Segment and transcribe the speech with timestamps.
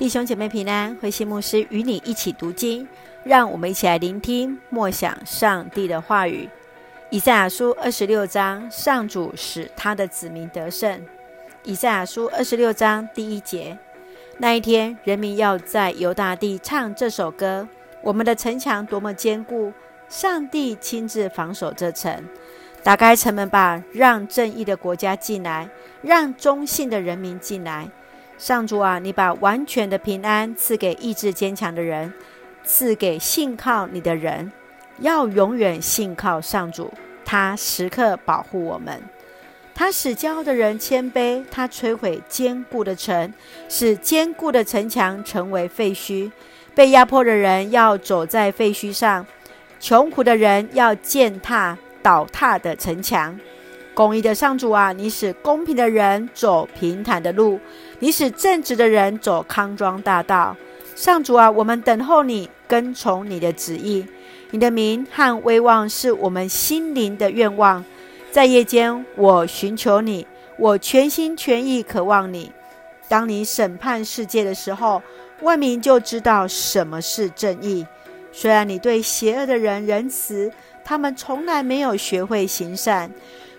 [0.00, 2.88] 弟兄姐妹平安，慧馨牧师与你一起读经，
[3.22, 6.48] 让我们一起来聆听默想上帝的话语。
[7.10, 11.04] 以赛亚书二十六章，上主使他的子民得胜。
[11.64, 13.76] 以赛亚书二十六章第一节：
[14.38, 17.68] 那一天，人民要在犹大地唱这首歌：
[18.00, 19.70] 我们的城墙多么坚固！
[20.08, 22.24] 上帝亲自防守这城，
[22.82, 25.68] 打开城门吧，让正义的国家进来，
[26.00, 27.86] 让忠信的人民进来。
[28.40, 32.10] 上主啊，你把完全的平安赐给意志坚强的人，
[32.64, 34.50] 赐给信靠你的人。
[35.00, 36.90] 要永远信靠上主，
[37.22, 38.98] 他时刻保护我们。
[39.74, 43.30] 他使骄傲的人谦卑，他摧毁坚固的城，
[43.68, 46.32] 使坚固的城墙成为废墟。
[46.74, 49.26] 被压迫的人要走在废墟上，
[49.78, 53.38] 穷苦的人要践踏倒塌的城墙。
[53.94, 57.60] 公义的上主啊，你使公平的人走平坦的路，
[57.98, 60.56] 你使正直的人走康庄大道。
[60.94, 64.06] 上主啊，我们等候你，跟从你的旨意。
[64.52, 67.84] 你的名和威望是我们心灵的愿望。
[68.30, 72.52] 在夜间，我寻求你，我全心全意渴望你。
[73.08, 75.02] 当你审判世界的时候，
[75.42, 77.86] 万民就知道什么是正义。
[78.32, 80.52] 虽然你对邪恶的人仁慈，
[80.84, 83.10] 他们从来没有学会行善。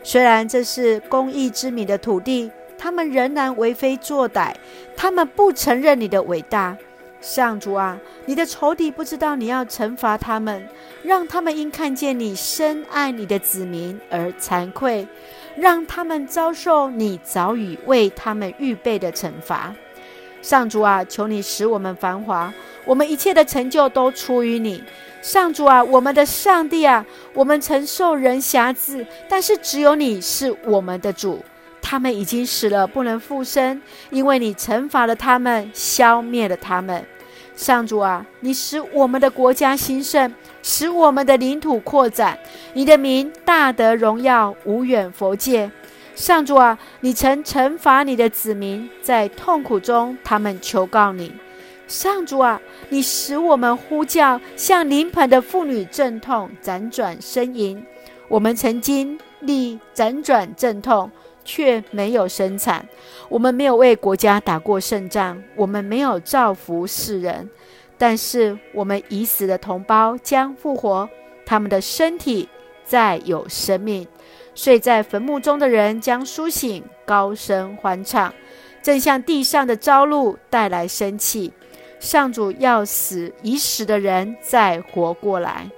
[0.04, 4.54] 虽然这是公义之民的土地，他们仍然为非作歹，
[4.96, 6.78] 他们不承认你的伟大。
[7.22, 10.68] 上主啊，你的仇敌不知道你要惩罚他们，
[11.04, 15.08] 让他们因看见你深爱你的子民而惭愧，
[15.56, 19.76] 让他们遭受你早已为他们预备的惩罚。
[20.42, 22.54] 上主啊，求你使我们繁华，
[22.86, 24.84] 我们一切的成就都出于你。
[25.22, 31.44] 上主啊，我们的上帝啊，我们曾受人挟制，但是只有你是我们的主。
[31.82, 37.06] 他们已经死了，不能复生，因为你惩罚了他们，消灭了他们。
[37.56, 40.34] 上主啊，你使我们的国家兴盛，
[40.64, 42.40] 使我们的领土扩展，
[42.74, 45.70] 你的名大得荣耀，无远佛界。
[46.22, 51.34] 上主啊，你曾惩罚你的子民，在痛苦中，他们求告你。
[51.88, 57.84] 上主啊，你使我们呼叫，像临盆的妇女阵痛，辗转呻吟。
[58.28, 61.10] 我们曾经历辗转阵痛，
[61.44, 62.88] 却没有生产。
[63.28, 67.50] 我们没有为国家打过胜仗，我们没有造福世人。
[67.98, 71.10] 但是我们已死的同胞将复活，
[71.48, 72.48] 他们的身体
[72.86, 74.08] 再有生命。
[74.54, 78.34] 睡在坟墓中的人将苏醒，高声欢唱，
[78.82, 81.54] 正向地上的朝露带来生气。
[82.00, 85.70] 上主要使已死的人再活过来。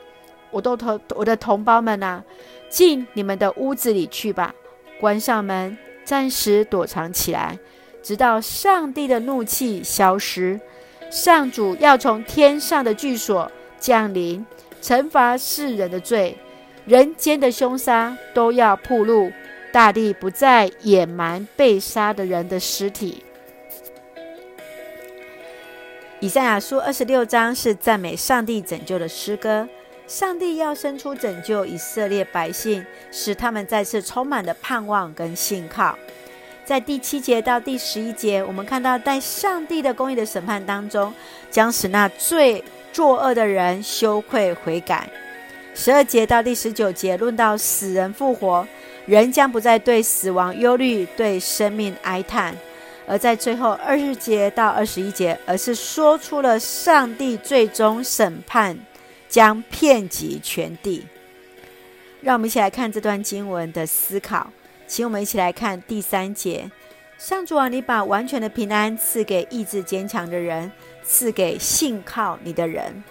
[0.52, 2.24] 我都同我的同胞们啊，
[2.70, 4.54] 进你们的屋子里去吧，
[5.00, 7.60] 关上门，暂时躲藏起来，
[8.02, 10.60] 直到上帝的怒气消失。
[11.10, 14.46] 上主要从天上的居所降临，
[14.82, 16.38] 惩罚世人的罪，
[16.86, 19.32] 人间的凶杀都要暴露，
[19.72, 23.24] 大地不再掩埋被杀的人的尸体。
[26.20, 29.68] 以赛亚书二十六章是赞美上帝拯救的诗歌。
[30.06, 35.98] 上帝要伸出拯救以色列百姓，使他们再次充满了盼望跟信靠。
[36.66, 41.14] 在第七节到第十一节，我们看到在上帝的公义的审判当中，
[41.50, 42.62] 将使那最
[42.92, 45.10] 作恶的人羞愧悔改。
[45.76, 48.68] 十二节到第十九节论到死人复活，
[49.06, 52.56] 人将不再对死亡忧虑，对生命哀叹。
[53.06, 58.78] 而在最后二十节到二十一节，而是说出了上帝最终审判
[59.28, 61.06] 将遍及全地。
[62.22, 64.50] 让我们一起来看这段经文的思考，
[64.88, 66.72] 请我们一起来看第三节：
[67.18, 70.72] 上主啊，你把完全的平安赐给意志坚强的人，
[71.04, 73.04] 赐给信靠你的人。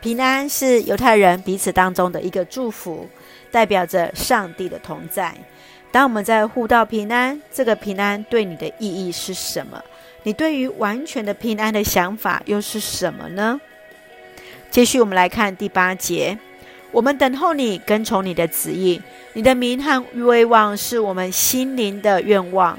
[0.00, 3.08] 平安是犹太人彼此当中的一个祝福，
[3.50, 5.34] 代表着上帝的同在。
[5.90, 9.82] 当我们在互道平安，这个平安对你的意义是什么？
[10.22, 13.60] 你对于完全的平安的想法又是什么呢？
[14.70, 16.38] 继续，我们来看第八节：
[16.92, 19.00] 我们等候你，跟从你的旨意。
[19.32, 22.78] 你的名和威望是我们心灵的愿望。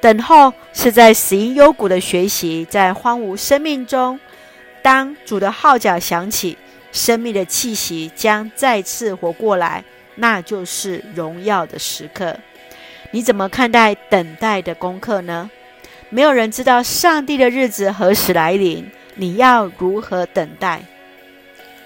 [0.00, 4.18] 等候是在死荫幽谷的学习，在荒芜生命中，
[4.82, 6.58] 当主的号角响起，
[6.90, 9.84] 生命的气息将再次活过来。
[10.16, 12.36] 那就是荣耀的时刻。
[13.12, 15.50] 你怎么看待等待的功课呢？
[16.10, 20.82] 没有人知道上帝的日子何时来临，你要如何等待？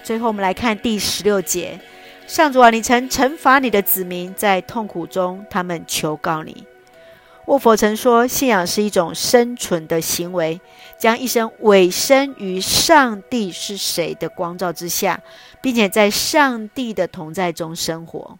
[0.03, 1.79] 最后，我们来看第十六节：
[2.27, 6.65] 上主啊，你曾惩罚你的子民，在痛苦中，他们求告你。
[7.47, 10.59] 沃佛曾说，信仰是一种生存的行为，
[10.99, 15.21] 将一生委身于上帝是谁的光照之下，
[15.61, 18.37] 并且在上帝的同在中生活。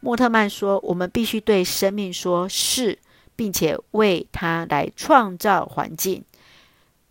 [0.00, 2.98] 莫特曼说，我们必须对生命说是，
[3.34, 6.22] 并且为它来创造环境，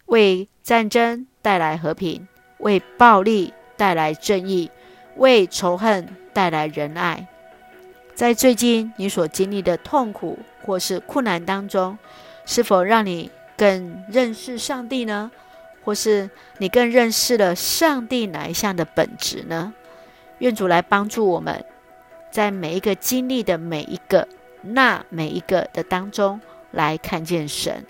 [0.05, 2.27] 为战争带来和平，
[2.59, 4.69] 为暴力带来正义，
[5.17, 7.27] 为仇恨带来仁爱。
[8.15, 11.97] 在最近你所经历的痛苦或是困难当中，
[12.45, 15.29] 是否让你更认识上帝呢？
[15.83, 19.73] 或是你更认识了上帝哪一项的本质呢？
[20.39, 21.65] 愿主来帮助我们，
[22.31, 24.25] 在每一个经历的每一个
[24.61, 26.39] 那每一个的当中
[26.71, 27.85] 来看见神。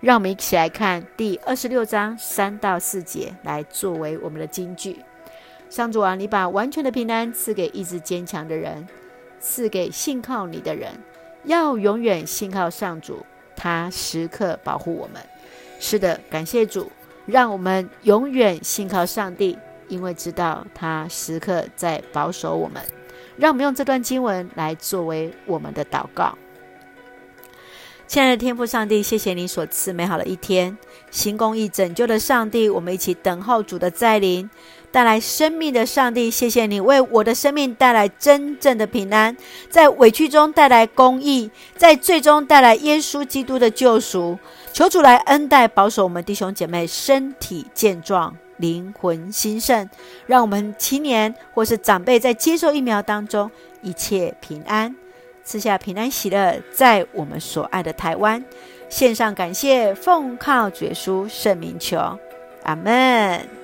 [0.00, 4.98] 让我们一起来看第二十六章三到四节，来作为我们的金句。
[5.70, 8.86] 上主啊，你把完全的平安赐给意志坚强的人。
[9.42, 10.92] 赐给信靠你的人，
[11.44, 15.20] 要永远信靠上主，他时刻保护我们。
[15.80, 16.90] 是的，感谢主，
[17.26, 19.58] 让我们永远信靠上帝，
[19.88, 22.80] 因为知道他时刻在保守我们。
[23.36, 26.38] 让我们用这段经文来作为我们的祷告。
[28.06, 30.76] 亲爱的天父上帝，谢谢你所赐美好的一天，
[31.10, 34.48] 行公义拯救的上帝，我们一起等候主的再临。
[34.92, 39.34] 带来生命的上帝，谢谢你为我的生命带来真正的平安，
[39.70, 44.38] 在委屈中带来公义，在最终带来耶稣基督的救赎。
[44.72, 49.88] 求主来恩待保守我们弟兄姐妹身体健壮、灵魂兴盛，
[50.26, 53.50] 让我们青年或是长辈在接受疫苗当中
[53.80, 54.94] 一切平安，
[55.42, 58.44] 赐下平安喜乐，在我们所爱的台湾，
[58.88, 61.98] 献上感谢，奉靠主耶稣圣名求，
[62.62, 63.61] 阿门。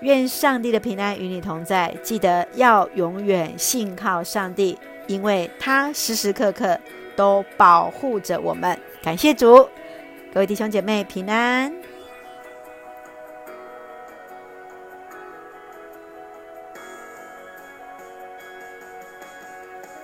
[0.00, 6.78] 愿上帝的平安与你同在，记得要永远信靠上帝，因为他时时刻刻
[7.16, 8.78] 都保护着我们。
[9.02, 9.68] 感谢主，
[10.34, 11.72] 各位弟兄姐妹平安。